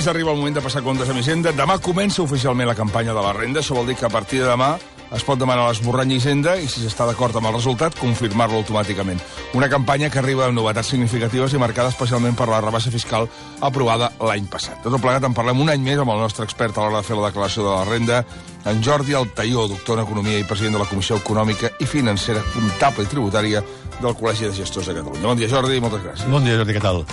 [0.00, 1.50] més, arriba el moment de passar comptes amb Hisenda.
[1.52, 3.60] Demà comença oficialment la campanya de la renda.
[3.60, 4.70] Això vol dir que a partir de demà
[5.12, 9.20] es pot demanar l'esborrany Hisenda i, si s'està d'acord amb el resultat, confirmar-lo automàticament.
[9.58, 13.28] Una campanya que arriba amb novetats significatives i marcada especialment per la rebaixa fiscal
[13.60, 14.78] aprovada l'any passat.
[14.80, 17.08] De tot plegat en parlem un any més amb el nostre expert a l'hora de
[17.10, 18.22] fer la declaració de la renda,
[18.70, 23.04] en Jordi Altaió, doctor en Economia i president de la Comissió Econòmica i Financera, Comptable
[23.04, 23.60] i Tributària
[24.00, 25.26] del Col·legi de Gestors de Catalunya.
[25.28, 26.32] Bon dia, Jordi, moltes gràcies.
[26.32, 27.04] Bon dia, Jordi, què tal?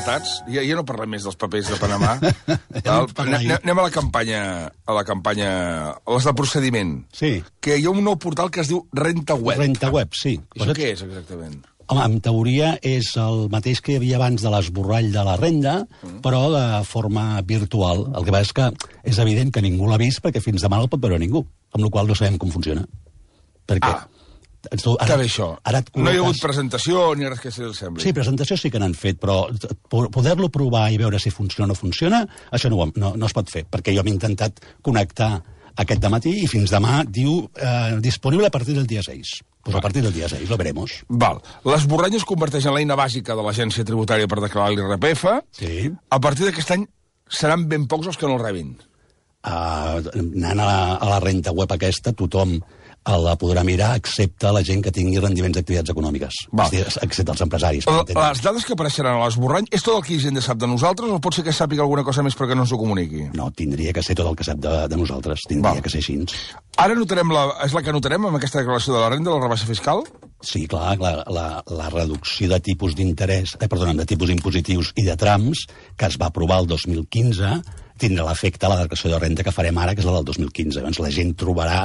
[0.00, 0.40] Novetats.
[0.50, 2.16] Ja, ja no parlem més dels papers de Panamà.
[2.86, 3.08] Val?
[3.24, 5.50] anem, anem a la campanya, a la campanya,
[5.94, 6.94] a les de procediment.
[7.16, 7.38] Sí.
[7.60, 9.60] Que hi ha un nou portal que es diu Renta Web.
[9.60, 10.38] Renta web, sí.
[10.56, 11.60] Això què és, exactament?
[11.90, 15.80] Home, en teoria és el mateix que hi havia abans de l'esborrall de la renda,
[15.82, 16.20] mm.
[16.22, 18.06] però de forma virtual.
[18.14, 18.68] El que passa és que
[19.10, 21.42] és evident que ningú l'ha vist perquè fins demà no el pot veure ningú,
[21.74, 22.86] amb la qual no sabem com funciona.
[23.66, 23.90] Perquè...
[23.90, 24.06] Ah,
[24.68, 25.46] que bé això.
[25.64, 28.02] Ara et No hi ha hagut col·loques- presentació ni res que se li sembli.
[28.02, 29.48] Sí, presentació sí que n'han fet, però
[29.88, 33.32] po- poder-lo provar i veure si funciona o no funciona, això no, no, no es
[33.32, 35.42] pot fer, perquè jo m'he intentat connectar
[35.76, 39.40] aquest matí i fins demà diu eh, disponible a partir del dia 6.
[39.62, 41.02] Pues a partir del dia 6, lo veremos.
[41.08, 41.40] Val.
[41.64, 45.24] L'esborrany es converteix en l'eina bàsica de l'agència tributària per declarar l'IRPF.
[45.52, 45.90] Sí.
[46.10, 46.86] A partir d'aquest any
[47.28, 48.76] seran ben pocs els que no el rebin.
[49.40, 52.58] Uh, anant a la, a la renta web aquesta, tothom
[53.06, 56.34] la podrà mirar, excepte la gent que tingui rendiments d'activitats econòmiques.
[56.64, 57.84] És dir, excepte els empresaris.
[57.84, 58.28] per L- entendre'ns.
[58.36, 61.18] Les dades que apareixeran a l'esborrany és tot el que Hisenda sap de nosaltres o
[61.18, 63.30] pot ser que sàpiga alguna cosa més perquè no ens ho comuniqui?
[63.34, 65.40] No, tindria que ser tot el que sap de, de nosaltres.
[65.48, 65.82] Tindria Val.
[65.82, 66.18] que ser així.
[66.76, 69.66] Ara notarem la, és la que notarem amb aquesta declaració de la renda, la rebaixa
[69.66, 70.04] fiscal?
[70.40, 75.04] Sí, clar, la, la, la reducció de tipus d'interès, eh, perdona, de tipus impositius i
[75.04, 75.66] de trams,
[76.00, 77.60] que es va aprovar el 2015,
[78.00, 80.80] tindrà l'efecte a la declaració de renta que farem ara, que és la del 2015.
[80.80, 81.82] Llavors la gent trobarà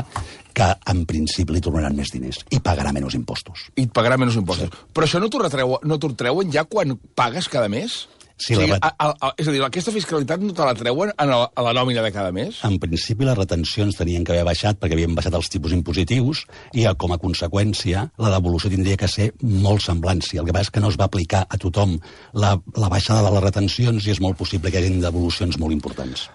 [0.55, 3.67] que en principi li tornaran més diners i pagarà menys impostos.
[3.75, 4.71] I pagarà menys impostos.
[4.71, 4.85] Sí.
[4.95, 5.43] Però això no t'ho
[5.83, 8.05] no t'ho treuen ja quan pagues cada mes?
[8.37, 11.13] Sí, o sigui, la a, a, és a dir, aquesta fiscalitat no te la treuen
[11.15, 12.57] en a, a la nòmina de cada mes?
[12.67, 16.43] En principi les retencions tenien que haver baixat perquè havien baixat els tipus impositius
[16.75, 20.19] i eh, com a conseqüència la devolució tindria que ser molt semblant.
[20.27, 21.95] Si el que passa és que no es va aplicar a tothom
[22.33, 25.71] la, la baixada de les retencions i és molt possible que hi hagi devolucions molt
[25.71, 26.27] importants.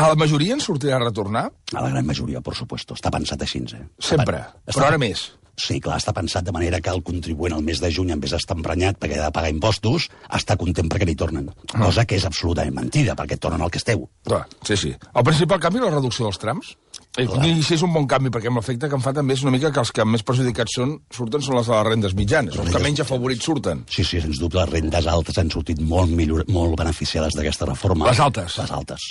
[0.00, 1.48] A la majoria en sortirà a retornar?
[1.74, 2.94] A la gran majoria, per supuesto.
[2.94, 3.82] Està pensat així, eh?
[3.98, 4.38] Està Sempre.
[4.38, 5.26] pen- Però ara més.
[5.58, 8.34] Sí, clar, està pensat de manera que el contribuent al mes de juny, en vez
[8.34, 11.50] d'estar emprenyat perquè ha de pagar impostos, està content perquè li tornen.
[11.72, 14.06] Cosa que és absolutament mentida, perquè tornen el que esteu.
[14.26, 14.94] Clar, sí, sí.
[15.14, 16.74] El principal canvi és la reducció dels trams.
[17.18, 19.40] I, I si és un bon canvi, perquè amb l'efecte que em fa també és
[19.42, 22.58] una mica que els que més perjudicats són, surten són les de les rendes mitjanes,
[22.62, 23.80] els que menys afavorits surten.
[23.90, 28.06] Sí, sí, sens dubte, les rendes altes han sortit molt, millor, molt beneficiades d'aquesta reforma.
[28.06, 28.54] Les altes.
[28.62, 29.06] Les altes.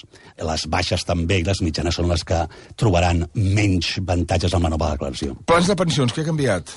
[0.48, 2.46] Les baixes també i les mitjanes són les que
[2.80, 5.36] trobaran menys avantatges amb la nova declaració.
[5.52, 6.72] Plans de pensions, què ha canviat?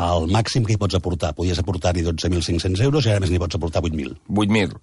[0.00, 3.60] El màxim que hi pots aportar, podies aportar-hi 12.500 euros i ara més n'hi pots
[3.60, 4.16] aportar 8.000.
[4.32, 4.80] 8.000.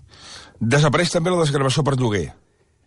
[0.78, 2.30] Desapareix també la desgravació per lloguer.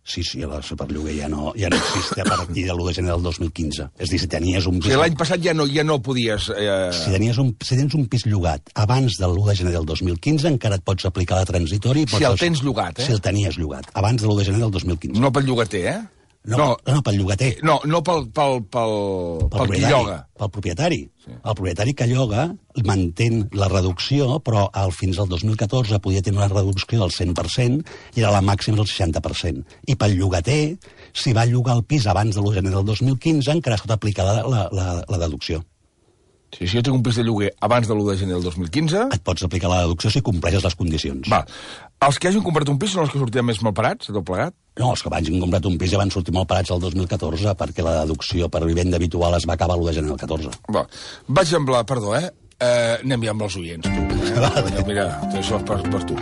[0.04, 3.12] Sí, sí, la superlloguer ja no, ja no existe a partir de l'1 de gener
[3.14, 3.86] del 2015.
[3.96, 4.90] És a dir, si tenies un O pis...
[4.90, 6.50] sigui, l'any passat ja no, ja no podies...
[6.52, 6.90] Eh...
[6.92, 10.50] Si, tenies un, si tens un pis llogat abans del 1 de gener del 2015,
[10.52, 12.04] encara et pots aplicar la transitori...
[12.12, 13.08] Si el tens llogat, eh?
[13.08, 15.24] Si el tenies llogat, abans de l'1 de gener del 2015.
[15.24, 15.96] No pel llogater, eh?
[16.44, 17.50] No, no, no pel llogater.
[17.64, 18.94] no, no pel, pel, pel,
[19.48, 20.18] pel, qui lloga.
[20.36, 21.00] Pel propietari.
[21.24, 21.32] Sí.
[21.32, 22.46] El propietari que lloga
[22.84, 27.84] mantén la reducció, però al fins al 2014 podia tenir una reducció del 100%
[28.16, 29.64] i era la màxima del 60%.
[29.88, 30.76] I pel llogater,
[31.16, 33.96] si va llogar el pis abans de l'1 de gener del 2015, encara es pot
[33.96, 35.64] aplicar la, la, la, la deducció.
[36.54, 39.08] Sí, si jo tinc un pis de lloguer abans de l'1 de gener del 2015...
[39.16, 41.26] Et pots aplicar la deducció si compleixes les condicions.
[41.32, 41.40] Va,
[42.06, 44.54] els que hagin comprat un pis són els que sortien més malparats, tot plegat?
[44.78, 47.86] No, els que hagin comprat un pis ja van sortir molt parats el 2014 perquè
[47.86, 50.54] la deducció per vivenda habitual es va acabar l'1 de gener del 14.
[50.76, 50.86] Va,
[51.40, 51.82] vaig amb la...
[51.88, 52.30] Perdó, eh?
[52.60, 54.06] eh anem ja amb els oients, tu.
[54.14, 54.32] Eh?
[54.38, 56.18] Mira, mira, tot això és per, per tu.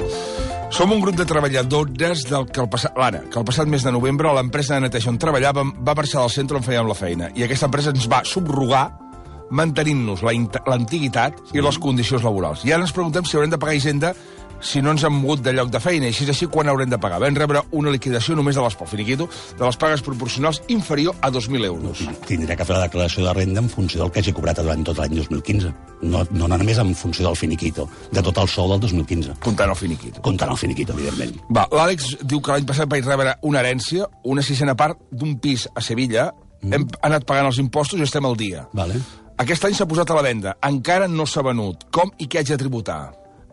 [0.73, 2.97] Som un grup de treballadores del que el passat...
[2.97, 6.33] L'Anna, que el passat mes de novembre l'empresa de neteja on treballàvem va marxar del
[6.33, 8.87] centre on fèiem la feina i aquesta empresa ens va subrogar
[9.53, 12.65] mantenint-nos la int- l'antiguitat i les condicions laborals.
[12.65, 14.15] I ara ens preguntem si haurem de pagar Hisenda
[14.63, 16.91] si no ens hem mogut de lloc de feina, i si és així, quan haurem
[16.91, 17.19] de pagar?
[17.21, 19.27] Vam rebre una liquidació només de les, pel finiquito,
[19.59, 22.03] de les pagues proporcionals inferior a 2.000 euros.
[22.29, 25.01] Tindrà que fer la declaració de renda en funció del que hagi cobrat durant tot
[25.03, 25.73] l'any 2015.
[26.07, 29.37] No, no només en funció del finiquito, de tot el sou del 2015.
[29.43, 30.23] Comptant el finiquito.
[30.23, 31.43] Comptant el finiquito, evidentment.
[31.51, 35.67] Va, l'Àlex diu que l'any passat vaig rebre una herència, una sisena part d'un pis
[35.75, 36.31] a Sevilla,
[36.63, 36.73] mm.
[36.73, 38.69] hem anat pagant els impostos i estem al dia.
[38.79, 39.03] Vale.
[39.43, 41.89] Aquest any s'ha posat a la venda, encara no s'ha venut.
[41.91, 43.01] Com i què haig de tributar?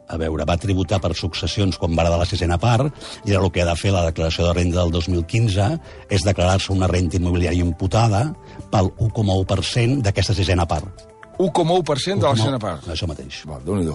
[0.09, 2.93] A veure, va tributar per successions quan va de la sisena part,
[3.25, 5.65] i ara el que ha de fer la declaració de renda del 2015
[6.13, 8.21] és declarar-se una renta immobiliària imputada
[8.69, 11.07] pel 1,1% d'aquesta sisena part.
[11.39, 12.85] 1,1% de la 1,1, sisena part.
[12.93, 13.41] Això mateix.
[13.49, 13.89] Va, déu nhi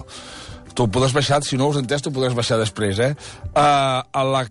[0.75, 3.13] Tu ho podràs baixar, si no ho has entès, tu ho podràs baixar després, eh?
[3.53, 4.43] Uh, a la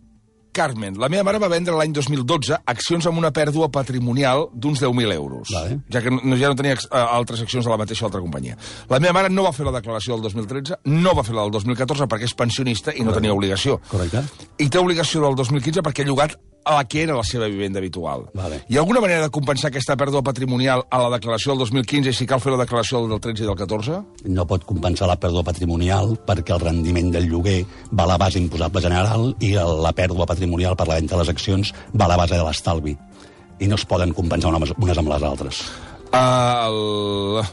[0.55, 5.17] Carmen, la meva mare va vendre l'any 2012 accions amb una pèrdua patrimonial d'uns 10.000
[5.17, 5.81] euros, Vale.
[5.91, 8.57] ja que no, ja no tenia uh, altres accions de la mateixa altra companyia.
[8.89, 11.57] La meva mare no va fer la declaració del 2013, no va fer la del
[11.59, 13.81] 2014 perquè és pensionista i no tenia obligació.
[13.91, 14.23] Correcte.
[14.63, 17.79] I té obligació del 2015 perquè ha llogat a la que era la seva vivenda
[17.79, 18.27] habitual.
[18.35, 18.63] Vale.
[18.69, 22.17] Hi ha alguna manera de compensar aquesta pèrdua patrimonial a la declaració del 2015 i
[22.17, 24.01] si cal fer la declaració del 13 i del 14?
[24.33, 27.61] No pot compensar la pèrdua patrimonial perquè el rendiment del lloguer
[27.93, 31.35] va a la base imposable general i la pèrdua patrimonial per la venda de les
[31.35, 32.97] accions va a la base de l'estalvi.
[33.61, 35.63] I no es poden compensar unes amb les altres.
[36.15, 37.45] El...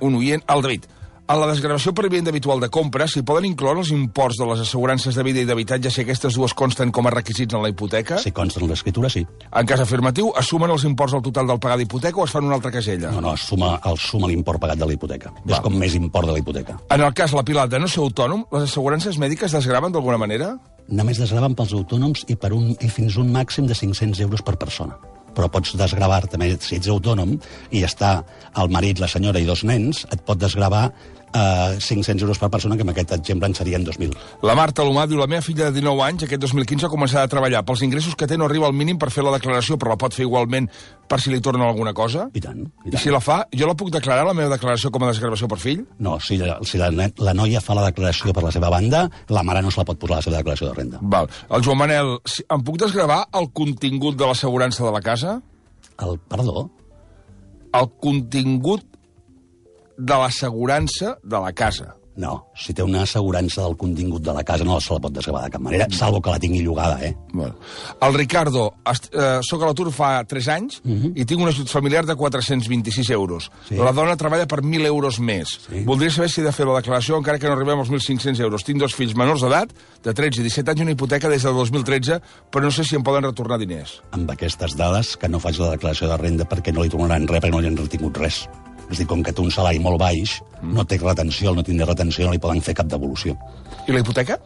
[0.00, 0.86] Un oient, el David.
[1.30, 4.64] A la desgravació per vivenda habitual de compra s'hi poden incloure els imports de les
[4.64, 8.16] assegurances de vida i d'habitatge si aquestes dues consten com a requisits en la hipoteca?
[8.18, 9.22] Si consta en l'escriptura, sí.
[9.46, 12.56] En cas afirmatiu, assumen els imports al total del pagar d'hipoteca o es fan una
[12.58, 13.12] altra casella?
[13.14, 15.30] No, no, es suma, el suma l'import pagat de la hipoteca.
[15.46, 16.80] És com més import de la hipoteca.
[16.90, 20.56] En el cas, la de no ser autònom, les assegurances mèdiques desgraven d'alguna manera?
[20.90, 24.58] Només desgraven pels autònoms i, per un, i fins un màxim de 500 euros per
[24.58, 24.98] persona.
[25.30, 27.36] Però pots desgravar també, si ets autònom
[27.70, 28.24] i està
[28.58, 30.88] el marit, la senyora i dos nens, et pot desgravar
[31.34, 34.14] eh, 500 euros per persona, que en aquest exemple en serien 2.000.
[34.42, 37.30] La Marta Lomà diu, la meva filla de 19 anys, aquest 2015, ha començat a
[37.30, 37.64] treballar.
[37.66, 40.16] Pels ingressos que té no arriba al mínim per fer la declaració, però la pot
[40.16, 40.68] fer igualment
[41.10, 42.28] per si li torna alguna cosa?
[42.34, 42.62] I tant.
[42.84, 43.02] I I tant.
[43.02, 45.84] si la fa, jo la puc declarar, la meva declaració, com a desgravació per fill?
[45.98, 49.42] No, si, la, si la, la noia fa la declaració per la seva banda, la
[49.46, 51.00] mare no se la pot posar a la seva declaració de renda.
[51.02, 51.30] Val.
[51.50, 55.40] El Joan Manel, si, em puc desgravar el contingut de l'assegurança de la casa?
[56.00, 56.68] El, perdó?
[57.76, 58.86] El contingut
[60.00, 61.94] de l'assegurança de la casa.
[62.20, 65.44] No, si té una assegurança del contingut de la casa no se la pot desgravar
[65.46, 67.14] de cap manera, salvo que la tingui llogada, eh?
[67.32, 67.54] Bueno.
[68.02, 70.80] El Ricardo, est, eh, soc a l'atur fa 3 anys
[71.14, 73.50] i tinc un ajut familiar de 426 euros.
[73.68, 73.78] Sí.
[73.78, 75.54] La dona treballa per 1.000 euros més.
[75.68, 75.84] Sí.
[75.86, 78.64] Voldria saber si he de fer la declaració encara que no arribem als 1.500 euros.
[78.64, 79.72] Tinc dos fills menors d'edat,
[80.02, 82.20] de 13 i 17 anys, i una hipoteca des del 2013,
[82.50, 84.00] però no sé si em poden retornar diners.
[84.12, 87.40] Amb aquestes dades, que no faci la declaració de renda perquè no li tornaran res,
[87.40, 88.48] perquè no li han retingut res.
[88.90, 92.26] És dir, com que té un salari molt baix, no té retenció, no tindrà retenció,
[92.26, 93.36] no li poden fer cap devolució.
[93.86, 94.40] I la hipoteca?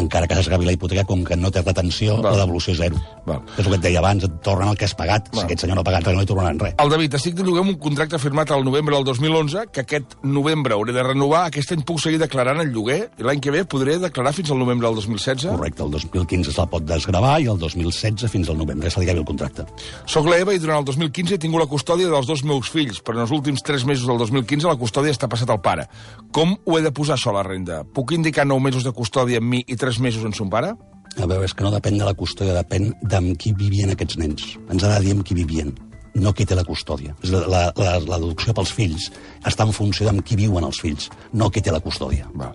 [0.00, 2.34] Encara que s'esgavi la hipoteca, com que no té retenció, Val.
[2.34, 3.00] la devolució és zero.
[3.26, 3.42] Val.
[3.56, 5.28] És el que et deia abans, et tornen el que has pagat.
[5.30, 5.40] Val.
[5.40, 6.74] Si aquest senyor no ha pagat res, no li tornaran res.
[6.78, 10.74] El David, estic de lloguer un contracte firmat al novembre del 2011, que aquest novembre
[10.74, 11.46] hauré de renovar.
[11.46, 14.58] Aquest any puc seguir declarant el lloguer i l'any que ve podré declarar fins al
[14.58, 15.50] novembre del 2016?
[15.54, 19.10] Correcte, el 2015 se la pot desgravar i el 2016 fins al novembre se li
[19.14, 19.64] el contracte.
[20.10, 23.18] Soc l'Eva i durant el 2015 he tingut la custòdia dels dos meus fills, però
[23.18, 25.86] en els últims tres mesos del 2015 la custòdia està passat al pare.
[26.34, 27.82] Com ho he de posar això a la renda?
[27.84, 30.72] Puc indicar 9 mesos de custòdia amb mi i 3 mesos en son pare?
[31.14, 34.54] A veure, és que no depèn de la custòdia, depèn d'amb qui vivien aquests nens.
[34.72, 35.70] Ens ha de dir amb qui vivien,
[36.18, 37.14] no qui té la custòdia.
[37.28, 39.10] La, la, la, la deducció pels fills
[39.46, 42.30] està en funció d'amb qui viuen els fills, no qui té la custòdia.
[42.38, 42.50] Va.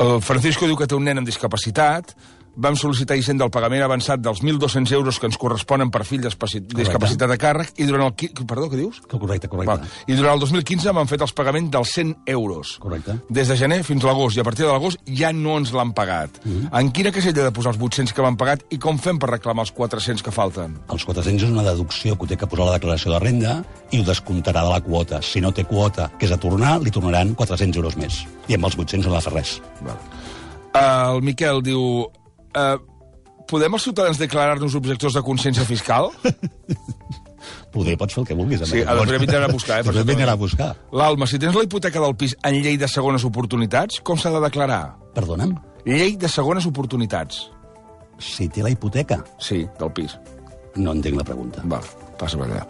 [0.00, 2.14] El Francisco diu que té un nen amb discapacitat.
[2.56, 6.22] Vam sol·licitar a Hisenda el pagament avançat dels 1.200 euros que ens corresponen per fill
[6.22, 8.14] discapacitat de càrrec i durant el...
[8.44, 9.00] Perdó, què dius?
[9.06, 9.70] Correcte, correcte.
[9.70, 9.84] Val.
[10.10, 12.74] I durant el 2015 m'han fet els pagaments dels 100 euros.
[12.82, 13.16] Correcte.
[13.30, 15.94] Des de gener fins a l'agost, i a partir de l'agost ja no ens l'han
[15.96, 16.40] pagat.
[16.44, 16.70] Mhm.
[16.80, 19.66] En quina casella de posar els 800 que m'han pagat i com fem per reclamar
[19.68, 20.78] els 400 que falten?
[20.90, 23.60] Els 400 és una deducció que ho té que posar a la declaració de renda
[23.90, 25.22] i ho descomptarà de la quota.
[25.22, 28.24] Si no té quota, que és a tornar, li tornaran 400 euros més.
[28.48, 29.60] I amb els 800 no ha de fer res.
[29.86, 30.00] Val.
[30.70, 32.10] Uh, el Miquel diu...
[32.56, 32.78] Uh,
[33.50, 36.10] podem els ciutadans declarar-nos objectors de consciència fiscal?
[37.70, 38.60] Poder pots fer el que vulguis.
[38.68, 40.70] Sí, a després vindran a buscar, eh, Després vindran a buscar.
[40.92, 44.40] L'Alma, si tens la hipoteca del pis en llei de segones oportunitats, com s'ha de
[44.42, 44.96] declarar?
[45.14, 45.54] Perdona'm,
[45.86, 47.46] Llei de segones oportunitats.
[48.20, 50.18] si té la hipoteca, Sí, del pis.
[50.76, 51.62] no entenc la pregunta.
[51.64, 51.82] Val,
[52.18, 52.66] passa per allà.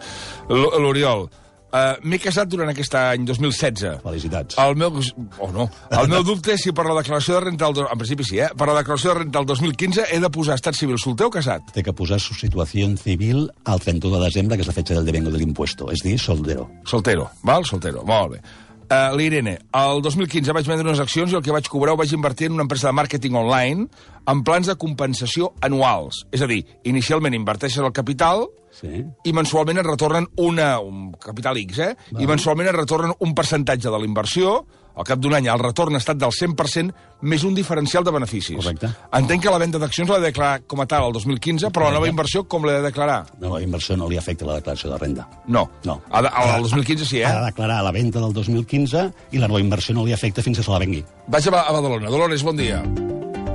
[0.47, 1.27] L'Oriol,
[1.71, 3.99] uh, m'he casat durant aquest any 2016.
[4.03, 4.57] Felicitats.
[4.61, 5.01] El meu...
[5.39, 5.67] O no.
[5.97, 7.71] El meu dubte és si per la declaració de renta...
[7.71, 8.49] Del, en principi sí, eh?
[8.57, 11.71] Per la declaració de renta del 2015 he de posar estat civil solter o casat?
[11.75, 15.07] Té que posar su situació civil al 31 de desembre, que és la fetge del
[15.07, 16.67] devengo de l'impuesto, és dir, soltero.
[16.87, 17.67] Soltero, val?
[17.67, 18.43] Soltero, molt bé.
[18.91, 22.11] Uh, L'Irene, el 2015 vaig vendre unes accions i el que vaig cobrar ho vaig
[22.11, 23.85] invertir en una empresa de màrqueting online
[24.27, 26.25] amb plans de compensació anuals.
[26.35, 29.03] És a dir, inicialment inverteixes el capital Sí.
[29.27, 31.95] i mensualment et retornen una, un capital X, eh?
[32.19, 34.61] I mensualment et retornen un percentatge de la inversió,
[34.95, 36.91] al cap d'un any el retorn ha estat del 100%
[37.23, 38.57] més un diferencial de beneficis.
[38.59, 38.89] Correcte.
[39.15, 41.95] Entenc que la venda d'accions l'ha de declarar com a tal el 2015, però la
[41.95, 43.21] nova inversió com l'he de declarar?
[43.39, 45.27] No, la inversió no li afecta la declaració de renda.
[45.47, 45.63] No.
[45.87, 46.01] No.
[46.11, 47.51] Ha de, el 2015 sí, Ha de eh?
[47.51, 50.71] declarar la venda del 2015 i la nova inversió no li afecta fins que se
[50.71, 51.03] la vengui.
[51.27, 52.09] Vaig a, a Badalona.
[52.11, 52.83] Dolores, bon dia.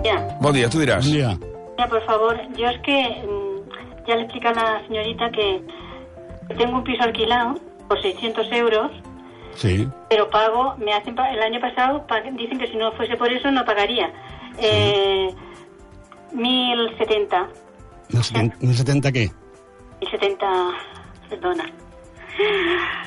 [0.04, 1.04] Ya, Bon dia, tu diràs.
[1.04, 1.36] dia.
[1.78, 2.96] ya, por favor, yo es que
[3.26, 3.45] mm,
[4.06, 5.62] ya le expliqué a la señorita que
[6.56, 7.58] tengo un piso alquilado
[7.88, 8.90] por 600 euros
[9.54, 9.88] Sí.
[10.10, 13.50] pero pago, me hacen el año pasado, pa- dicen que si no fuese por eso
[13.50, 14.12] no pagaría.
[14.58, 15.34] Eh,
[16.32, 17.48] 1070,
[18.10, 19.30] 1.070 què?
[20.00, 20.46] 1070,
[21.30, 21.64] perdona.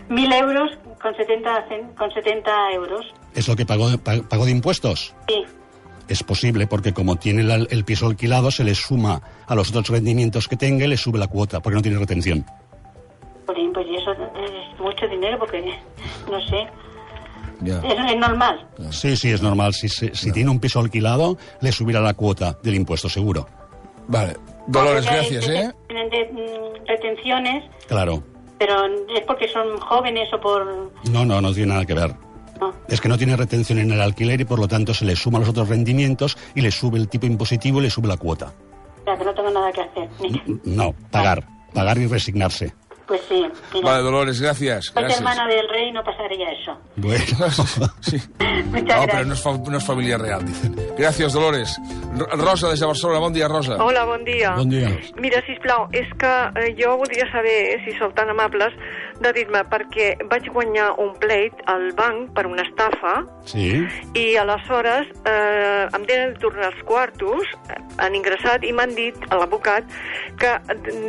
[0.09, 3.05] 1000 euros con 70, cen- con 70 euros.
[3.35, 5.13] ¿Es lo que pagó, pa- pagó de impuestos?
[5.27, 5.45] Sí,
[6.09, 9.89] Es posible, porque como tiene la- el piso alquilado, se le suma a los otros
[9.89, 12.43] rendimientos que tenga y le sube la cuota, porque no tiene retención.
[13.45, 15.61] Pues y eso es mucho dinero porque,
[16.29, 16.67] no sé,
[17.65, 17.81] Ja.
[17.87, 18.67] es, es normal.
[18.89, 19.73] Sí, sí, es normal.
[19.73, 23.47] Si, se- si tiene un piso alquilado, le subirá la cuota del impuesto, seguro.
[24.07, 24.35] Vale.
[24.67, 25.71] Dolores, Porque gracias, ¿eh?
[25.87, 28.23] Tienen de- mm, retenciones, Claro.
[28.57, 28.85] pero
[29.15, 30.91] es porque son jóvenes o por...
[31.11, 32.13] No, no, no tiene nada que ver.
[32.87, 35.39] Es que no tiene retención en el alquiler y por lo tanto se le suma
[35.39, 38.51] los otros rendimientos y le sube el tipo impositivo y le sube la cuota.
[39.01, 40.09] O sea, que no tengo nada que hacer.
[40.65, 41.43] No, pagar.
[41.73, 42.73] Pagar y resignarse.
[43.07, 43.89] Pues sí, mira.
[43.89, 44.85] Vale, Dolores, gracias.
[44.93, 45.17] Soy Gràcies.
[45.17, 46.77] hermana del rey, no pasaría eso.
[46.95, 47.23] Bueno.
[48.01, 48.17] Sí.
[48.39, 49.07] Muchas No, gracias.
[49.11, 50.75] pero no es, no es familia real, dicen.
[50.95, 51.75] Gracias, Dolores.
[52.33, 53.19] Rosa, des de Barcelona.
[53.19, 53.83] Bon dia, Rosa.
[53.83, 54.51] Hola, bon dia.
[54.55, 54.89] Bon dia.
[55.19, 56.29] Mira, sisplau, és que
[56.61, 58.73] eh, jo voldria saber, si sou tan amables,
[59.19, 63.85] de dir-me, perquè vaig guanyar un pleit al banc per una estafa Sí.
[64.15, 67.47] i aleshores eh, em tenen de tornar els quartos,
[67.97, 69.83] han ingressat i m'han dit a l'advocat
[70.39, 70.53] que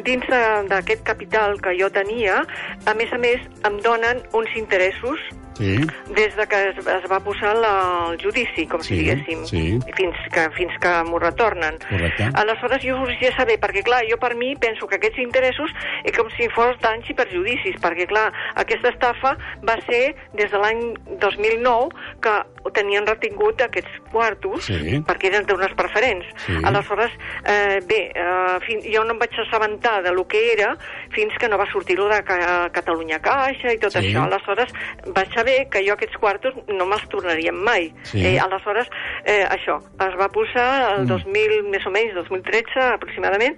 [0.06, 0.26] dins
[0.70, 2.42] d'aquest capital que jo tenia,
[2.86, 5.20] a més a més, em donen uns interessos
[5.60, 5.76] Sí.
[6.14, 9.62] des de que es, es va posar la, el judici, com Sí, si diguéssim, sí.
[9.96, 11.76] fins que, fins que m'ho retornen.
[11.88, 12.30] Correcte.
[12.34, 15.70] Aleshores, jo volia saber, perquè clar, jo per mi penso que aquests interessos
[16.04, 20.58] és com si fos danys i perjudicis, perquè clar, aquesta estafa va ser des de
[20.58, 20.80] l'any
[21.20, 21.90] 2009
[22.24, 22.34] que
[22.74, 25.00] tenien retingut aquests quartos, Sí.
[25.06, 26.26] perquè eren d'unes preferents.
[26.46, 26.56] Sí.
[26.64, 27.10] Aleshores,
[27.44, 30.76] eh, bé, eh, fin, jo no em vaig assabentar de lo que era
[31.12, 33.98] fins que no va sortir-ho de ca Catalunya Caixa i tot Sí.
[33.98, 34.24] això.
[34.24, 34.72] Aleshores,
[35.06, 37.92] vaig saber que jo aquests quartos no me'ls tornarien mai.
[38.02, 38.22] Sí.
[38.24, 38.88] Eh, aleshores,
[39.24, 43.56] eh, això, es va posar el 2000, més o menys, 2013 aproximadament,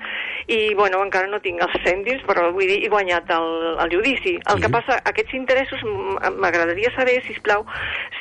[0.49, 4.39] i, bueno, encara no tinc els cèntims, però vull dir, he guanyat el, el judici.
[4.49, 4.63] El Sí.
[4.67, 5.81] que passa, aquests interessos,
[6.39, 7.65] m'agradaria saber, si plau,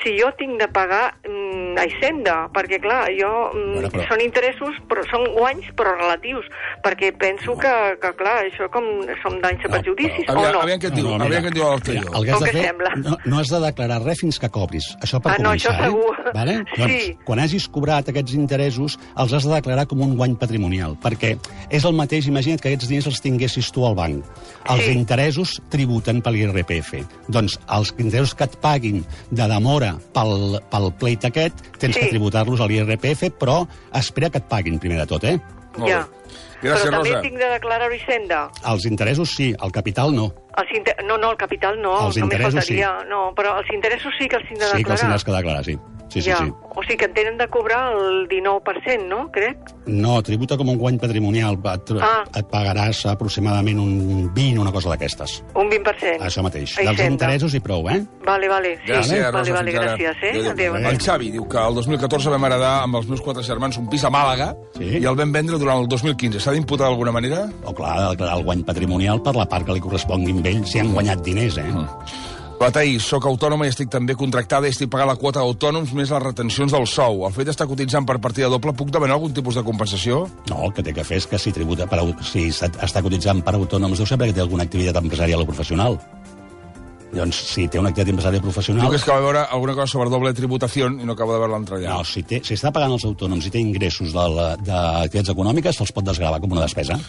[0.04, 4.22] si jo tinc de pagar mm, a Hisenda, perquè, clar, jo, mm, Bueno, però- són
[4.22, 6.46] interessos, però són guanys, però relatius,
[6.84, 8.84] perquè penso que, que clar, això com
[9.22, 10.62] són danys No, perjudicis, però- o Aviam, no?
[10.62, 12.06] aviam què et diu, No, no, aviam què et diu l'anterior.
[12.10, 12.92] mira, el que has O de què fer, sembla?
[12.98, 14.92] no, no has de declarar res fins que cobris.
[15.02, 16.16] Això per Ah, no, començar, això segur.
[16.20, 16.32] Eh?
[16.34, 16.56] Vale?
[16.76, 16.82] Sí.
[16.82, 21.38] Doncs, quan hagis cobrat aquests interessos, els has de declarar com un guany patrimonial, perquè
[21.70, 24.24] és el mateix, imagina't que aquests diners els tinguessis tu al banc.
[24.70, 24.92] Els Sí.
[24.92, 27.06] interessos tributen per l'IRPF.
[27.28, 32.00] Doncs els interessos que et paguin de demora pel, pel pleit aquest, tens Sí.
[32.02, 35.40] que tributar-los a l'IRPF, però espera que et paguin primer de tot, eh?
[35.78, 36.08] Molt Ja.
[36.62, 37.22] Gràcies, però també Rosa.
[37.26, 38.42] tinc de declarar-ho a Hisenda.
[38.74, 40.28] Els interessos sí, el capital no.
[40.62, 40.96] Els inter...
[41.06, 42.92] No, no, el capital no, Els només interessos faltaria.
[43.10, 45.02] No, però els interessos sí que els tinc de Sí, que els declarar.
[45.06, 45.78] tindràs que declarar, sí.
[46.12, 46.38] Sí, sí, ja.
[46.44, 46.52] sí.
[46.76, 49.30] O sigui que en tenen de cobrar el 19%, no?
[49.32, 49.58] Crec.
[49.88, 51.58] No, tributa com un guany patrimonial.
[51.72, 52.24] Et, Ah.
[52.36, 55.42] et pagaràs aproximadament un 20, una cosa d'aquestes.
[55.56, 56.20] Un 20%.
[56.22, 56.78] Això mateix.
[56.80, 58.02] A Dels interessos i prou, eh?
[58.26, 58.76] Vale, vale.
[58.86, 58.92] Sí.
[58.92, 59.54] Gràcies, vale, Rosa.
[59.54, 60.50] vale, gràcies, eh?
[60.50, 60.76] Adéu.
[60.76, 60.90] Adéu.
[60.92, 64.04] El Xavi diu que el 2014 vam heredar amb els meus quatre germans un pis
[64.04, 64.98] a Màlaga Sí.
[65.00, 66.40] i el vam vendre durant el 2015.
[66.40, 67.46] S'ha d'imputar d'alguna manera?
[67.64, 70.80] O clar, declarar el guany patrimonial per la part que li correspongui amb ell si
[70.80, 71.64] han guanyat diners, eh?
[71.72, 71.88] La
[72.70, 76.22] Taís, sóc autònoma i estic també contractada i estic pagant la quota d'autònoms més les
[76.22, 77.24] retencions del sou.
[77.26, 80.28] El fet d'estar cotitzant per partida doble, puc demanar algun tipus de compensació?
[80.52, 83.56] No, el que té que fer és que si tributa per, si està cotitzant per
[83.58, 85.98] autònoms deu saber que té alguna activitat empresarial o professional.
[87.12, 88.94] Doncs si té una activitat empresarial o Diu professional...
[88.94, 91.56] que és que va veure alguna cosa sobre doble tributació i no acaba de veure
[91.56, 91.98] l'altre allà.
[91.98, 96.06] No, si, té, si està pagant els autònoms i té ingressos d'activitats econòmiques, se'ls pot
[96.08, 97.02] desgravar com una despesa.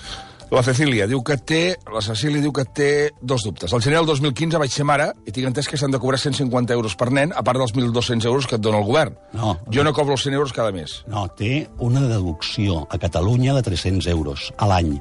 [0.52, 1.60] La Cecília diu que té...
[1.88, 2.88] La Cecília diu que té
[3.24, 3.72] dos dubtes.
[3.72, 6.74] Al gener del 2015 vaig ser mare i tinc entès que s'han de cobrar 150
[6.76, 9.16] euros per nen, a part dels 1.200 euros que et dona el govern.
[9.32, 9.54] No.
[9.72, 10.98] Jo no cobro els 100 euros cada mes.
[11.08, 14.98] No, té una deducció a Catalunya de 300 euros a l'any.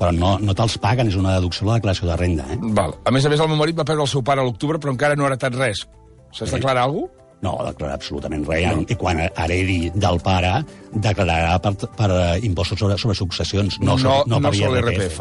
[0.00, 2.56] Però no, no te'ls paguen, és una deducció a la declaració de renda, eh?
[2.80, 2.96] Val.
[3.04, 4.96] A més a més, el meu marit va perdre el seu pare a l'octubre, però
[4.96, 5.84] encara no ha heretat res.
[6.32, 7.23] S'has de declarar alguna cosa?
[7.44, 8.64] No, declarar absolutament res.
[8.72, 8.84] No.
[8.88, 10.54] I quan heredi del pare,
[10.94, 15.20] declararà per, per eh, impostos sobre, sobre successions, no, no, no, no per l'IRPF.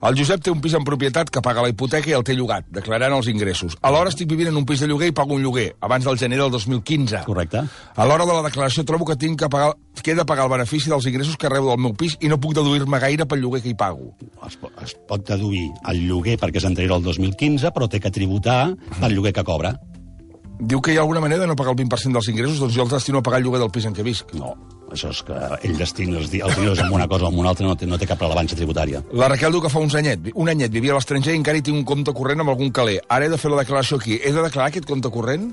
[0.00, 2.64] El Josep té un pis en propietat que paga la hipoteca i el té llogat,
[2.72, 3.74] declarant els ingressos.
[3.84, 6.38] Alhora estic vivint en un pis de lloguer i pago un lloguer, abans del gener
[6.40, 7.20] del 2015.
[7.26, 7.60] Correcte.
[8.00, 10.54] A l'hora de la declaració trobo que tinc que pagar, que he de pagar el
[10.54, 13.60] benefici dels ingressos que rebo del meu pis i no puc deduir-me gaire pel lloguer
[13.60, 14.14] que hi pago.
[14.48, 18.10] Es, po- es pot deduir el lloguer perquè és anterior al 2015, però té que
[18.10, 18.70] tributar
[19.02, 19.76] pel lloguer que cobra.
[20.60, 22.84] Diu que hi ha alguna manera de no pagar el 20% dels ingressos, doncs jo
[22.84, 24.34] el destino a pagar el lloguer del pis en què visc.
[24.36, 24.54] No,
[24.90, 25.36] Això és que
[25.66, 27.98] ell destina els, els diners amb una cosa o amb una altra no té, no
[27.98, 29.02] té cap rellevància tributària.
[29.14, 31.64] La Raquel diu que fa uns anyet, un anyet vivia a l'estranger i encara hi
[31.66, 32.98] tinc un compte corrent amb algun caler.
[33.08, 34.18] Ara he de fer la declaració aquí.
[34.18, 35.52] He de declarar aquest compte corrent?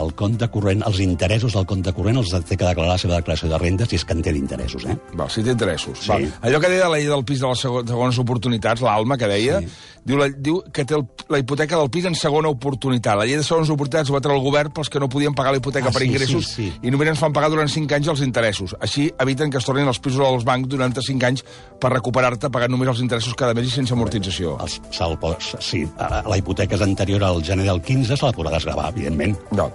[0.00, 3.48] El compte corrent, els interessos del compte corrent els té que declarar la seva declaració
[3.50, 4.96] de renda si és que en té d'interessos, eh?
[5.14, 5.98] Val, si té interessos.
[6.00, 6.08] Sí.
[6.08, 6.28] Val.
[6.42, 9.60] Allò que deia la llei del pis de les sego- segones oportunitats, l'Alma, que deia,
[9.60, 9.68] Sí.
[10.04, 13.16] diu, la, diu que té el, la hipoteca del pis en segona oportunitat.
[13.18, 15.52] La llei de segones oportunitats ho va treure el govern pels que no podien pagar
[15.52, 16.78] la hipoteca Ah, per sí, ingressos sí, sí.
[16.82, 18.74] i només ens fan pagar durant 5 anys els interessos.
[18.80, 21.44] Així eviten que es tornin els pisos als bancs durant 5 anys
[21.80, 24.56] per recuperar-te pagant només els interessos cada mes i sense amortització.
[24.60, 24.80] Els,
[25.20, 29.36] pot- sí, la hipoteca és anterior al gener del 15, se la podrà desgravar, evidentment.
[29.52, 29.70] No.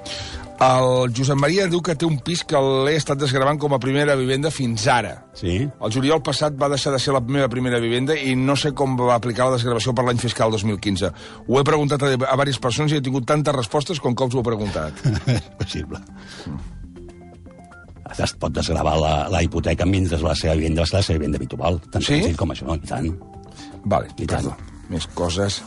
[0.57, 4.15] El Josep Maria diu que té un pis que l'he estat desgravant com a primera
[4.17, 5.11] vivenda fins ara.
[5.37, 5.59] Sí?
[5.69, 8.95] El juliol passat va deixar de ser la meva primera vivenda i no sé com
[8.97, 11.11] va aplicar la desgravació per l'any fiscal 2015.
[11.45, 14.41] Ho he preguntat a, a diverses persones i he tingut tantes respostes com cops ho
[14.41, 15.05] he preguntat.
[15.37, 16.01] és possible.
[18.17, 21.37] Es pot desgravar la, la hipoteca mentre la seva vivenda va ser la seva vivenda
[21.37, 21.77] habitual.
[21.91, 22.15] Tan Sí?
[22.15, 23.11] senzill com això, i tant.
[23.85, 24.49] Vale, I tant.
[24.89, 25.61] Més coses.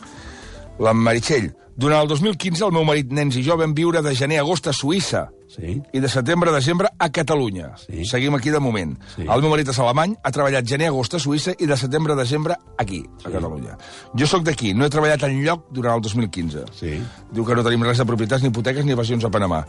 [0.83, 1.51] La Meritxell.
[1.81, 4.67] Durant el 2015 el meu marit, nens i jo vam viure de gener a agost
[4.69, 5.81] a Suïssa Sí?
[5.97, 7.73] i de setembre a desembre a Catalunya.
[7.81, 8.05] Sí.
[8.07, 8.93] Seguim aquí de moment.
[9.17, 9.25] Sí.
[9.25, 12.13] El meu marit és alemany, ha treballat gener a agost a Suïssa i de setembre
[12.15, 13.79] a desembre aquí, a Catalunya.
[14.15, 16.67] Jo sóc d'aquí, no he treballat en lloc durant el 2015.
[16.79, 16.93] Sí.
[17.33, 19.65] Diu que no tenim res de propietats, ni hipoteques, ni evasions a Panamà.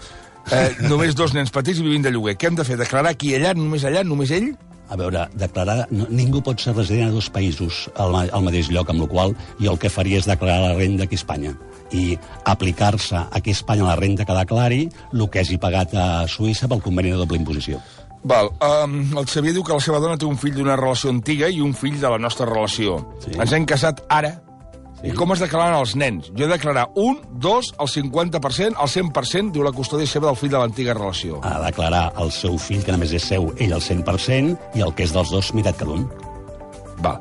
[0.51, 2.35] Eh, només dos nens petits i vivint de lloguer.
[2.37, 2.77] Què hem de fer?
[2.77, 4.51] Declarar aquí i allà, només allà, només ell?
[4.91, 5.85] A veure, declarar...
[5.95, 9.35] No, ningú pot ser resident a dos països al, al mateix lloc, amb la qual
[9.61, 11.55] jo el que faria és declarar la renda aquí a Espanya
[11.91, 12.17] i
[12.47, 16.83] aplicar-se aquí a Espanya la renda que declari el que hagi pagat a Suïssa pel
[16.83, 17.81] conveni de doble imposició.
[18.23, 21.49] Val, um, el Xavier diu que la seva dona té un fill d'una relació antiga
[21.49, 22.99] i un fill de la nostra relació.
[23.23, 23.33] Sí.
[23.33, 24.35] Ens hem casat ara.
[25.01, 25.09] Sí.
[25.09, 26.27] I com es declaren els nens?
[26.29, 30.37] Jo he de declarar un, dos, el 50%, el 100%, diu la custòdia seva del
[30.37, 31.39] fill de l'antiga relació.
[31.41, 34.93] Ha de declarar el seu fill, que només és seu, ell el 100%, i el
[34.93, 36.05] que és dels dos, meitat cada un.
[37.01, 37.17] Val.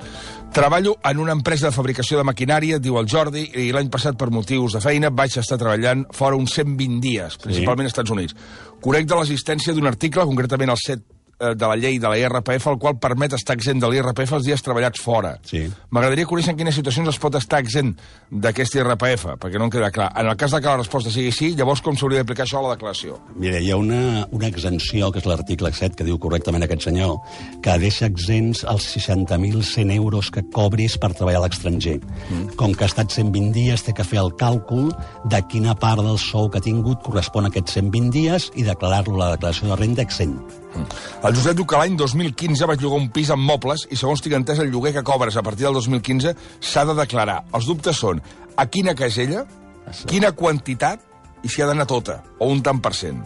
[0.53, 4.33] Treballo en una empresa de fabricació de maquinària, diu el Jordi, i l'any passat, per
[4.35, 8.37] motius de feina, vaig estar treballant fora uns 120 dies, principalment als Estats Units.
[8.83, 12.67] Conec de l'existència d'un article, concretament el 7 eh, de la llei de la IRPF,
[12.73, 15.35] el qual permet estar exempt de l'IRPF els dies treballats fora.
[15.47, 15.63] Sí.
[15.91, 18.01] M'agradaria conèixer en quines situacions es pot estar exempt
[18.31, 20.11] d'aquest IRPF, perquè no em queda clar.
[20.21, 22.67] En el cas de que la resposta sigui sí, llavors com s'hauria d'aplicar això a
[22.67, 23.19] la declaració?
[23.41, 27.17] Mira, hi ha una, una exempció, que és l'article 7, que diu correctament aquest senyor,
[27.65, 31.99] que deixa exempts els 60.100 euros que cobris per treballar a l'estranger.
[32.29, 32.57] Mm.
[32.61, 34.91] Com que ha estat 120 dies, té que fer el càlcul
[35.33, 39.17] de quina part del sou que ha tingut correspon a aquests 120 dies i declarar-lo
[39.19, 40.61] a la declaració de renda exempt.
[41.31, 44.35] El Josep diu que l'any 2015 vaig llogar un pis amb mobles i, segons tinc
[44.35, 47.37] entès, el lloguer que cobres a partir del 2015 s'ha de declarar.
[47.55, 48.19] Els dubtes són
[48.59, 49.45] a quina casella,
[50.11, 51.05] quina quantitat
[51.47, 53.23] i si ha d'anar tota, o un tant per cent.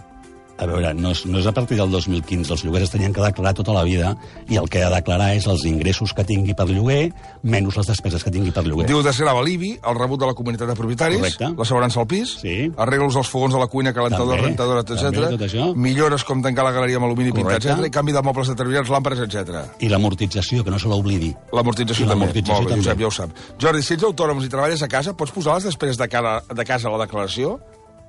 [0.57, 2.53] A veure, no és, no és a partir del 2015.
[2.55, 4.13] Els lloguers es tenien que declarar tota la vida
[4.49, 7.13] i el que ha de declarar és els ingressos que tingui per lloguer
[7.43, 8.87] menys les despeses que tingui per lloguer.
[8.87, 11.51] Diu desgrava l'IBI, el rebut de la comunitat de propietaris, Correcte.
[11.59, 12.71] l'assegurança al pis, Sí.
[12.77, 15.75] arreglos als fogons de la cuina, calentador, També, rentadora, etc.
[15.75, 17.87] Millores com tancar la galeria amb alumini pintat, etc.
[17.87, 19.67] I canvi de mobles determinats, làmpades, etc.
[19.81, 21.35] I l'amortització, que no se l'oblidi.
[21.53, 22.27] L'amortització també.
[22.27, 22.77] Molt bé, també.
[22.77, 23.31] Josep, ja ho sap.
[23.59, 26.65] Jordi, si ets autònom i treballes a casa, pots posar les despeses de, cara, de
[26.65, 27.59] casa a la declaració?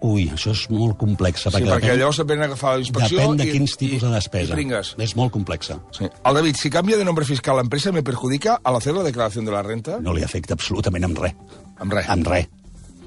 [0.06, 1.48] Ui, això és molt complex.
[1.48, 4.06] Sí, perquè llavors et venen a agafar la inspecció Depèn de i- quins tipus i-
[4.06, 4.52] de despesa.
[4.54, 4.94] i pringues.
[5.00, 5.80] És molt complexa.
[5.98, 6.06] Sí.
[6.24, 9.46] El David, si cambia de nombre fiscal la empresa, ¿me perjudica al hacer la declaración
[9.46, 9.98] de la renta?
[10.00, 11.34] No li afecta absolutament amb res.
[11.78, 12.08] Amb res.
[12.10, 12.48] Amb res.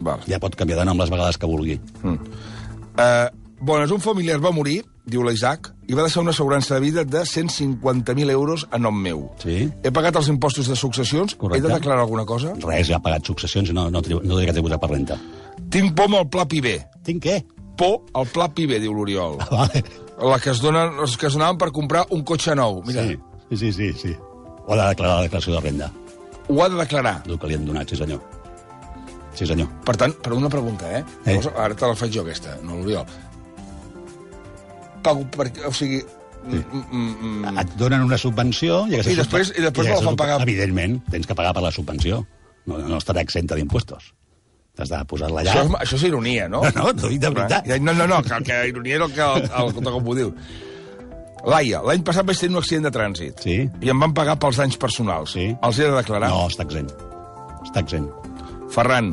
[0.01, 0.21] Val.
[0.27, 1.81] Ja pot canviar de nom les vegades que vulgui.
[2.05, 3.29] Uh,
[3.61, 7.25] bones, un familiar va morir, diu l'Isaac, i va deixar una assegurança de vida de
[7.27, 9.31] 150.000 euros a nom meu.
[9.43, 9.71] Sí.
[9.83, 11.65] He pagat els impostos de successions, Correcte.
[11.65, 12.53] he de declarar alguna cosa?
[12.63, 15.19] Res, ja ha pagat successions i no, no, tribu- no té que tributar per renta.
[15.71, 16.69] Tinc por amb el pla PIB.
[17.05, 17.39] Tinc què?
[17.79, 19.37] Por al pla PIB, diu l'Oriol.
[19.51, 19.83] Vale.
[20.19, 22.81] La que es donen, els que es donaven per comprar un cotxe nou.
[22.87, 23.05] Mira,
[23.49, 24.17] Sí, sí, sí, sí.
[24.67, 25.87] Ho ha de declarar la declaració de renda,
[26.49, 27.23] ho ha de declarar.
[27.27, 28.21] el que li han donat, sí senyor.
[29.39, 29.69] Sí senyor.
[29.87, 31.05] Per tant, per una pregunta, eh?
[31.25, 31.37] Eh.
[31.37, 33.07] Llavors, ara te la faig jo, aquesta, no l'Oriol.
[35.03, 35.51] Pago per...
[35.69, 36.01] O sigui...
[36.49, 36.59] Sí.
[36.59, 38.83] Mm, mm, Et donen una subvenció...
[38.89, 40.39] I, I després- i després me la fan pagar.
[40.45, 42.23] Evidentment, tens que pagar per la subvenció.
[42.69, 44.13] No, no estarà exenta d'impuestos.
[44.79, 45.53] T'has de posar-la allà.
[45.57, 46.61] això, això és ironia, no?
[46.63, 47.67] No, no, de veritat.
[47.83, 50.33] No, no, no, que, que ironia era el que el, el, el, com ho diu.
[51.49, 53.43] Laia, l'any passat vaig tenir un accident de trànsit.
[53.43, 53.57] Sí.
[53.83, 55.33] I em van pagar pels danys personals.
[55.35, 55.49] Sí.
[55.55, 56.31] Els he de declarar?
[56.35, 56.95] No, està exempt.
[57.65, 58.31] Està exempt.
[58.75, 59.13] Ferran,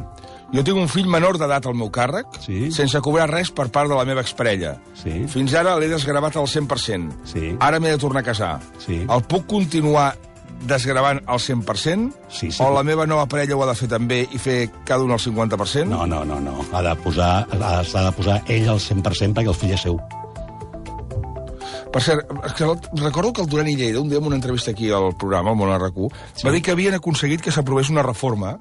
[0.54, 2.72] jo tinc un fill menor d'edat al meu càrrec, Sí.
[2.76, 4.76] sense cobrar res per part de la meva exparella.
[5.02, 5.24] Sí.
[5.32, 7.14] Fins ara l'he desgravat al 100%.
[7.34, 7.56] Sí.
[7.60, 8.54] Ara m'he de tornar a casar.
[8.86, 9.02] Sí.
[9.10, 10.12] El puc continuar
[10.68, 12.12] desgravant al 100%?
[12.30, 12.64] Sí, sí.
[12.64, 15.22] O la meva nova parella ho ha de fer també i fer cada un al
[15.22, 15.88] 50%?
[15.92, 16.60] No, no, no, no.
[16.72, 20.00] Ha de posar, ha, s'ha de posar ell al 100% perquè el fill és seu.
[21.96, 22.68] Per cert, que
[23.00, 25.56] recordo que el Duran i Lleida, un dia en una entrevista aquí al programa, al
[25.56, 26.44] Món RQ, sí.
[26.44, 28.58] va dir que havien aconseguit que s'aprovés una reforma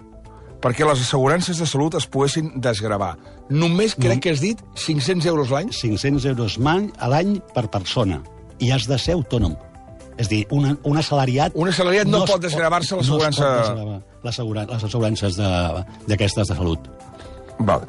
[0.62, 3.16] perquè les assegurances de salut es poguessin desgravar.
[3.50, 5.68] Només crec que has dit 500 euros l'any?
[5.74, 8.22] 500 euros a l'any per persona.
[8.60, 9.58] I has de ser autònom.
[10.16, 11.52] És dir, una, un assalariat...
[11.58, 16.46] Un assalariat no es pot desgravar-se l'assegurança- No es pot desgravar les assegurances de- d'aquestes
[16.48, 16.88] de, de salut.
[17.58, 17.82] Val.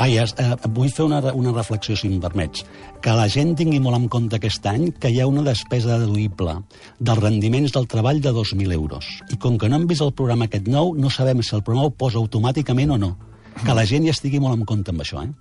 [0.00, 2.62] Ah, ja, eh, vull fer una, una reflexió, si em permets.
[3.04, 6.54] Que la gent tingui molt en compte aquest any que hi ha una despesa deduïble
[6.98, 9.04] dels rendiments del treball de 2.000 euros.
[9.32, 11.90] I com que no hem vist el programa aquest nou, no sabem si el programa
[11.90, 13.10] ho posa automàticament o no.
[13.66, 15.32] Que la gent hi estigui molt en compte amb això, eh?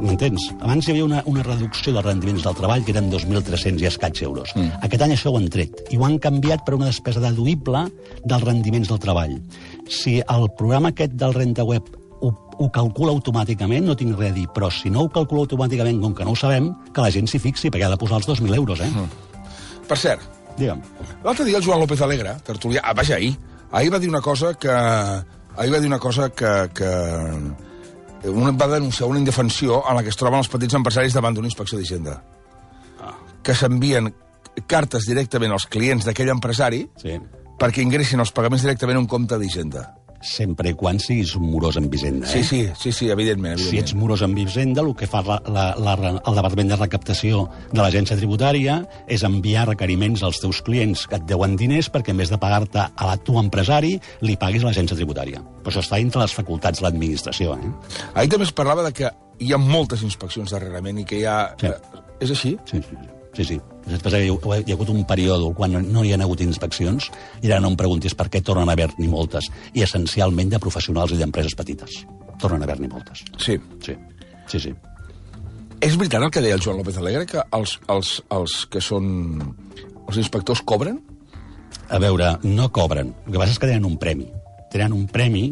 [0.00, 0.48] M'entens?
[0.60, 4.22] Abans hi havia una, una reducció dels rendiments del treball que eren 2.300 i escaig
[4.26, 4.52] euros.
[4.56, 4.80] Mm.
[4.86, 7.86] Aquest any això ho han tret i ho han canviat per una despesa deduïble
[8.24, 9.36] dels rendiments del treball.
[9.88, 14.36] Si el programa aquest del Renta Web ho, ho calcula automàticament, no tinc res a
[14.36, 17.28] dir, però si no ho calcula automàticament, com que no ho sabem, que la gent
[17.30, 18.90] s'hi fixi, perquè ha de posar els 2.000 euros, eh?
[18.90, 19.08] Mm.
[19.88, 20.26] Per cert,
[20.58, 20.82] Digue'm.
[21.24, 22.84] l'altre dia el Joan López Alegre, tertulià...
[22.84, 23.34] Ah, vaja, ahir.
[23.72, 24.70] Ahir va dir una cosa que...
[24.70, 26.52] Ahir va dir una cosa que...
[26.74, 26.90] que
[28.24, 31.48] una, va denunciar una indefensió en la que es troben els petits empresaris davant d'una
[31.48, 32.18] inspecció d'Hisenda.
[33.42, 34.10] Que s'envien
[34.66, 37.16] cartes directament als clients d'aquell empresari Sí.
[37.58, 39.86] perquè ingressin els pagaments directament a un compte d'Hisenda.
[40.20, 42.30] Sempre i quan siguis un morós amb Hisenda, eh?
[42.30, 43.56] Sí, sí, sí, sí, evidentment.
[43.56, 43.86] Si evidentment.
[43.86, 47.80] ets morós amb Hisenda, el que fa la, la, la, el Departament de Recaptació de
[47.80, 48.76] l'Agència Tributària
[49.08, 52.84] és enviar requeriments als teus clients que et deuen diners perquè, en vez de pagar-te
[52.84, 55.40] a la tu empresari, li paguis a l'Agència Tributària.
[55.64, 57.72] Però això està dintre les facultats de l'administració, eh?
[58.12, 59.08] Ahir també es parlava de que
[59.40, 61.40] hi ha moltes inspeccions darrerament i que hi ha...
[61.60, 61.72] Sí.
[62.20, 62.58] És així?
[62.68, 63.08] Sí, sí, sí.
[63.32, 67.10] Sí, Després hi ha, hi ha hagut un període quan no hi ha hagut inspeccions
[67.42, 69.50] i ara no em preguntis per què tornen a haver-n'hi moltes.
[69.74, 72.02] I essencialment de professionals i d'empreses petites.
[72.40, 73.24] Tornen a haver-n'hi moltes.
[73.38, 73.58] Sí.
[73.84, 73.96] Sí,
[74.48, 74.74] sí, sí.
[75.80, 79.06] És veritat el que deia el Joan López Alegre, que els, els, els que són...
[80.06, 80.98] els inspectors cobren?
[81.88, 83.14] A veure, no cobren.
[83.26, 84.28] El que passa és que tenen un premi.
[84.70, 85.48] Tenen un premi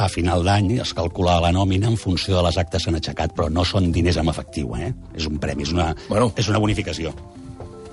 [0.00, 3.34] a final d'any, es calcula la nòmina en funció de les actes que s'han aixecat,
[3.36, 4.92] però no són diners en efectiu, eh?
[5.18, 6.30] És un premi, és una, Bueno.
[6.36, 7.12] és una bonificació.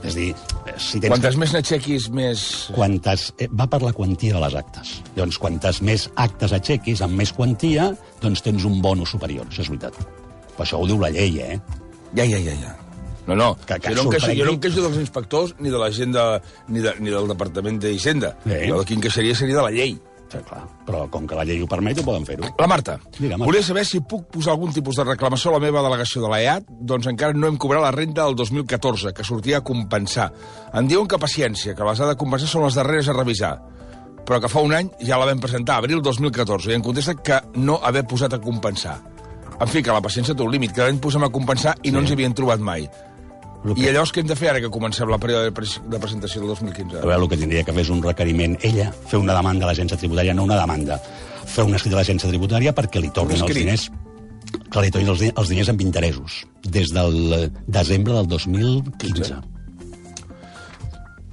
[0.04, 0.30] És a dir,
[0.80, 1.12] si tens...
[1.12, 2.44] Quantes més n'aixequis, més...
[2.76, 4.94] Quantes, eh, va per la quantia de les actes.
[5.18, 7.90] Llavors, quantes més actes aixequis amb més quantia,
[8.24, 9.98] doncs tens un bonus superior, això és veritat.
[10.56, 11.60] Però això ho diu la llei, eh?
[12.16, 12.76] Ja, ja, ja, ja.
[13.28, 15.78] No, no, Que- que jo, no queixo, jo no em queixo dels inspectors ni de
[15.78, 16.24] la gent de,
[16.70, 18.32] ni, de, ni del Departament d'Hisenda.
[18.72, 19.98] Jo el que em queixaria seria de la llei.
[20.30, 20.62] Sí, clar.
[20.86, 22.46] Però com que la llei ho permet, ho poden fer-ho.
[22.60, 23.50] La Marta, Digue'm, Marta.
[23.50, 26.70] volia saber si puc posar algun tipus de reclamació a la meva delegació de l'EAT,
[26.70, 30.30] doncs encara no hem cobrat la renta del 2014, que sortia a compensar.
[30.74, 33.58] Em diuen que paciència, que les ha de compensar són les darreres a revisar
[34.30, 37.40] però que fa un any ja la vam presentar, abril 2014, i em contesta que
[37.56, 39.00] no haver posat a compensar.
[39.60, 42.04] En fi, que la paciència té un límit, que l'any posem a compensar i no
[42.04, 42.86] ens hi havien trobat mai.
[43.60, 46.40] I llavors què hem de fer ara que comencem la període de, pres de presentació
[46.42, 47.02] del 2015?
[47.02, 49.72] A veure, el que tindria que fer és un requeriment ella, fer una demanda a
[49.72, 50.96] l'agència tributària, no una demanda,
[51.44, 53.90] fer un escrit a l'agència tributària perquè li tornin els diners
[54.70, 59.42] que li tornin els, els diners amb interessos des del desembre del 2015.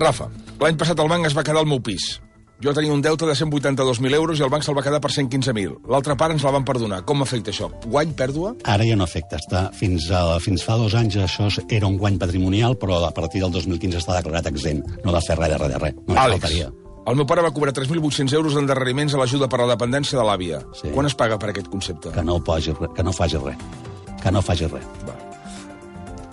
[0.03, 0.29] Rafa,
[0.61, 2.17] l'any passat el banc es va quedar al meu pis.
[2.65, 5.75] Jo tenia un deute de 182.000 euros i el banc se'l va quedar per 115.000.
[5.93, 7.03] L'altra part ens la van perdonar.
[7.05, 7.69] Com m'afecta això?
[7.85, 8.55] Guany, pèrdua?
[8.65, 9.37] Ara ja no afecta.
[9.37, 13.43] Està, fins, a, fins fa dos anys això era un guany patrimonial, però a partir
[13.45, 14.89] del 2015 està declarat exempt.
[15.05, 15.95] No ha de fer res de res de res.
[16.09, 16.73] No Àlex, faltaria.
[17.07, 20.25] el meu pare va cobrar 3.800 euros d'endarreriments a l'ajuda per a la dependència de
[20.25, 20.63] l'àvia.
[20.81, 20.89] Sí.
[20.97, 22.11] Quan es paga per aquest concepte?
[22.11, 23.57] Que no, res- que no faci res.
[24.23, 24.89] Que no faci res.
[25.07, 25.15] Va.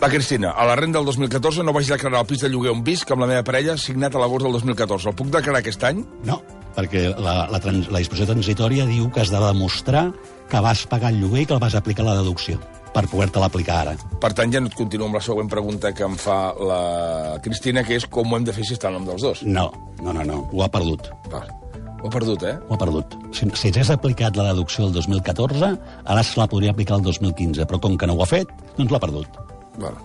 [0.04, 2.82] La Cristina, a la renda del 2014 no vaig declarar el pis de lloguer on
[2.84, 5.08] visc amb la meva parella signat a l'agost del 2014.
[5.08, 6.02] El puc declarar aquest any?
[6.28, 6.42] No,
[6.76, 10.10] perquè la, la, trans, la disposició transitòria diu que has de demostrar
[10.52, 12.60] que vas pagar el lloguer i que el vas aplicar la deducció
[12.92, 13.94] per poder-te l'aplicar ara.
[14.20, 16.82] Per tant, ja no et continuo amb la següent pregunta que em fa la
[17.48, 19.46] Cristina, que és com ho hem de fer si està el nom dels dos.
[19.48, 19.70] No,
[20.02, 21.08] no, no, no, ho ha perdut.
[21.32, 21.46] Va.
[22.04, 22.58] Ho he perdut, eh?
[22.68, 23.16] Ho ha perdut.
[23.32, 25.72] Si, si hagués aplicat la deducció el 2014,
[26.04, 28.92] ara se la podria aplicar el 2015, però com que no ho ha fet, doncs
[28.92, 29.53] l'ha perdut.
[29.82, 29.98] Val.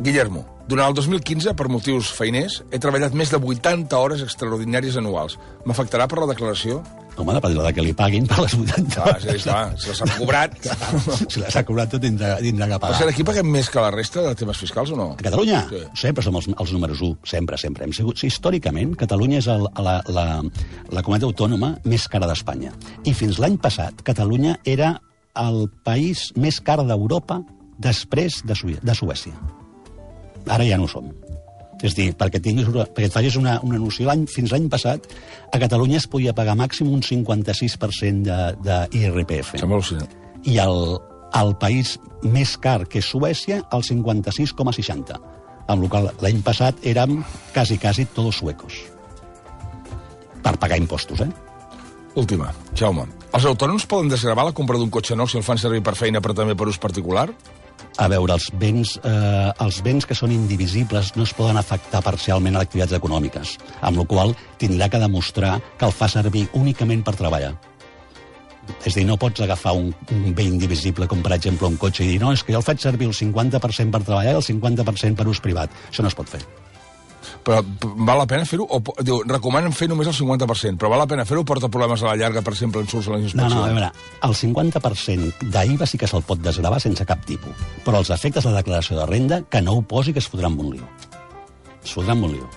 [0.00, 5.36] Guillermo, durant el 2015, per motius feiners, he treballat més de 80 hores extraordinàries anuals.
[5.68, 6.80] M'afectarà per la declaració?
[7.14, 9.90] Home, depèn de que li paguin per les 80 Ah, és a dir, clar, si
[9.92, 10.56] les han cobrat...
[11.34, 12.96] Si les ha cobrat tot, tindrà, tindrà que pagar.
[12.98, 15.06] cert, aquí paguem més que la resta de temes fiscals o no?
[15.14, 15.60] A Catalunya?
[15.70, 15.82] Sí.
[16.06, 17.86] Sempre som els, els números 1, sempre, sempre.
[17.86, 20.26] Hem sigut, sí, històricament, Catalunya és el, la, la,
[20.90, 22.74] la comunitat autònoma més cara d'Espanya.
[23.06, 24.96] I fins l'any passat, Catalunya era
[25.38, 27.44] el país més car d'Europa
[27.78, 29.34] després de, Suï de Suècia.
[30.50, 31.08] Ara ja no ho som.
[31.84, 34.68] És a dir, perquè, tinguis una, perquè et facis una, una noció, l'any fins l'any
[34.72, 35.08] passat
[35.52, 40.14] a Catalunya es podia pagar màxim un 56% de, de IRPF Sembla al·lucinant.
[40.48, 40.96] i el,
[41.40, 45.18] el país més car, que és Suècia, el 56,60.
[45.68, 47.18] Amb la qual l'any passat érem
[47.52, 48.78] quasi, quasi todos suecos.
[50.44, 51.30] Per pagar impostos, eh?
[52.14, 53.08] Última, Jaume.
[53.34, 56.22] Els autònoms poden desgravar la compra d'un cotxe nou si el fan servir per feina
[56.22, 57.26] però també per ús particular?
[57.94, 62.56] A veure, els béns, eh, els béns que són indivisibles no es poden afectar parcialment
[62.56, 67.14] a activitats econòmiques, amb la qual tindrà que demostrar que el fa servir únicament per
[67.14, 67.54] treballar.
[68.82, 72.02] És a dir, no pots agafar un, un bé indivisible, com per exemple un cotxe,
[72.02, 74.46] i dir, no, és que jo el faig servir el 50% per treballar i el
[74.50, 75.70] 50% per ús privat.
[75.92, 76.42] Això no es pot fer.
[77.44, 77.60] Però
[78.06, 78.66] val la pena fer-ho?
[78.68, 82.02] O Diu, recomanen fer només el 50%, però val la pena fer-ho o porta problemes
[82.02, 83.54] a la llarga, per exemple, en surts a la No, inspecció?
[83.54, 87.98] no, a veure, el 50% d'IVA sí que se'l pot desgravar sense cap tipus, però
[88.02, 90.60] els efectes de la declaració de renda, que no ho posi que es fotrà amb
[90.60, 90.88] un lío.
[91.84, 92.48] Es fotrà amb un lío.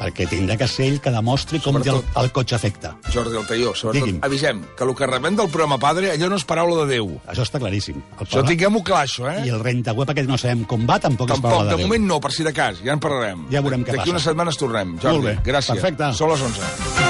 [0.00, 2.94] Perquè tindrà que ser ell que demostri com té el, Sobretot- el cotxe afecta.
[3.12, 4.24] Jordi Altaió, sobretot, Digui'm.
[4.24, 7.20] avisem que el que rebem del programa Padre, allò no és paraula de Déu.
[7.28, 8.00] Això està claríssim.
[8.18, 9.44] El Això tinguem-ho clar, això, eh?
[9.46, 11.76] I el renta web aquest no sabem com va, tampoc, és Tampoc, paraula de de
[11.82, 11.86] Déu.
[11.86, 13.46] moment no, per si de cas, ja en parlarem.
[13.52, 14.10] Ja veurem què D'aquí passa.
[14.16, 14.96] unes setmanes tornem.
[14.98, 15.74] Jordi, Molt bé, gràcies.
[15.76, 16.14] perfecte.
[16.14, 17.09] Són les 11.